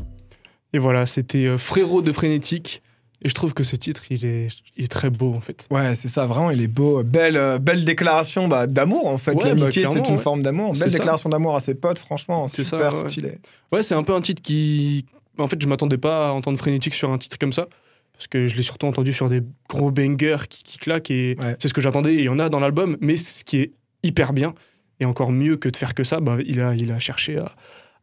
Et 0.74 0.80
voilà, 0.80 1.06
c'était 1.06 1.46
euh, 1.46 1.60
Frérot 1.60 2.02
de 2.02 2.12
Frénétique. 2.12 2.82
Et 3.24 3.30
je 3.30 3.34
trouve 3.34 3.54
que 3.54 3.64
ce 3.64 3.76
titre, 3.76 4.04
il 4.12 4.26
est, 4.26 4.50
il 4.76 4.86
est 4.86 4.88
très 4.88 5.10
beau 5.10 5.34
en 5.34 5.42
fait. 5.42 5.68
Ouais, 5.72 5.96
c'est 5.96 6.08
ça, 6.08 6.26
vraiment, 6.28 6.52
il 6.52 6.62
est 6.62 6.68
beau. 6.68 7.04
Belle, 7.04 7.36
euh, 7.36 7.58
belle 7.58 7.84
déclaration 7.84 8.48
bah, 8.48 8.68
d'amour, 8.68 9.08
en 9.08 9.18
fait. 9.18 9.34
Ouais, 9.34 9.56
L'amitié, 9.56 9.84
bah, 9.84 9.90
c'est 9.94 10.08
une 10.08 10.16
ouais. 10.16 10.22
forme 10.22 10.44
d'amour. 10.44 10.74
Belle 10.74 10.92
déclaration 10.92 11.30
d'amour 11.30 11.56
à 11.56 11.60
ses 11.60 11.74
potes, 11.74 11.98
franchement, 11.98 12.48
super 12.48 12.96
ça, 12.96 13.04
ouais. 13.04 13.10
stylé. 13.10 13.40
Ouais, 13.72 13.82
c'est 13.82 13.96
un 13.96 14.04
peu 14.04 14.14
un 14.14 14.22
titre 14.22 14.42
qui. 14.42 15.06
En 15.40 15.48
fait, 15.48 15.62
je 15.62 15.68
m'attendais 15.68 15.98
pas 15.98 16.30
à 16.30 16.32
entendre 16.32 16.58
Frénétique 16.58 16.94
sur 16.94 17.12
un 17.12 17.18
titre 17.18 17.38
comme 17.40 17.54
ça. 17.54 17.68
Parce 18.14 18.28
que 18.28 18.48
je 18.48 18.56
l'ai 18.56 18.64
surtout 18.64 18.88
entendu 18.88 19.14
sur 19.14 19.30
des 19.30 19.42
gros 19.70 19.92
bangers 19.92 20.48
qui, 20.50 20.64
qui 20.64 20.78
claquent. 20.80 21.12
Et 21.12 21.38
c'est 21.60 21.68
ce 21.68 21.74
que 21.74 21.82
j'attendais. 21.82 22.16
Et 22.16 22.20
il 22.20 22.26
y 22.26 22.30
en 22.30 22.40
a 22.40 22.50
dans 22.50 22.60
l'album. 22.60 22.98
Mais 23.00 23.16
ce 23.18 23.44
qui 23.44 23.58
est 23.58 23.74
hyper 24.04 24.34
bien, 24.34 24.54
et 25.00 25.06
encore 25.06 25.32
mieux 25.32 25.58
que 25.58 25.70
de 25.70 25.78
faire 25.78 25.94
que 25.94 26.04
ça, 26.04 26.20
bah, 26.20 26.38
il, 26.46 26.60
a, 26.60 26.74
il 26.74 26.92
a 26.92 27.00
cherché 27.00 27.38
à, 27.38 27.56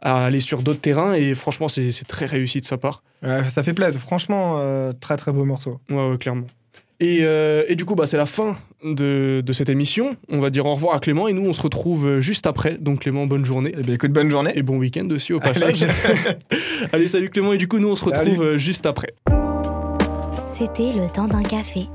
à 0.05 0.25
aller 0.25 0.39
sur 0.41 0.63
d'autres 0.63 0.81
terrains. 0.81 1.15
Et 1.15 1.35
franchement, 1.35 1.67
c'est 1.67 1.91
c'est 1.91 2.05
très 2.07 2.27
réussi 2.27 2.61
de 2.61 2.65
sa 2.67 2.77
part. 2.79 3.03
Ouais, 3.23 3.43
ça 3.53 3.63
fait 3.65 3.73
plaisir, 3.75 4.01
franchement, 4.01 4.59
euh, 4.59 4.93
très 4.93 5.17
très 5.17 5.33
beau 5.33 5.45
morceau. 5.45 5.81
Ouais, 5.91 6.09
ouais, 6.11 6.19
clairement. 6.19 6.47
Et, 7.01 7.19
euh, 7.23 7.65
et 7.69 7.75
du 7.75 7.85
coup, 7.85 7.97
bah, 7.97 8.07
c'est 8.07 8.17
la 8.17 8.25
fin 8.27 8.57
de, 8.85 9.43
de 9.45 9.53
cette 9.53 9.69
émission. 9.69 10.17
On 10.29 10.39
va 10.39 10.51
dire 10.51 10.65
au 10.65 10.75
revoir 10.75 10.95
à 10.95 11.01
Clément 11.01 11.27
et 11.27 11.33
nous, 11.33 11.45
on 11.45 11.53
se 11.53 11.61
retrouve 11.61 12.21
juste 12.21 12.47
après. 12.47 12.79
Donc, 12.79 13.01
Clément, 13.01 13.27
bonne 13.27 13.45
journée. 13.45 13.75
Eh 13.77 13.83
bien, 13.83 13.95
écoute, 13.95 14.13
bonne 14.13 14.31
journée. 14.31 14.53
Et 14.55 14.63
bon 14.63 14.77
week-end 14.79 15.09
aussi 15.11 15.33
au 15.33 15.41
passage. 15.41 15.85
Allez, 16.93 17.09
salut 17.09 17.31
Clément. 17.31 17.53
Et 17.53 17.59
du 17.59 17.67
coup, 17.67 17.79
nous, 17.79 17.89
on 17.89 17.97
se 17.97 18.05
retrouve 18.05 18.37
Salut. 18.37 18.41
euh, 18.41 18.59
juste 18.59 18.87
après. 18.87 19.13
C'était 20.57 20.93
le 20.93 21.13
temps 21.13 21.27
d'un 21.27 21.43
café. 21.43 21.87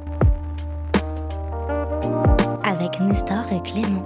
Avec 2.64 3.00
Nestor 3.00 3.46
et 3.54 3.62
Clément. 3.72 4.06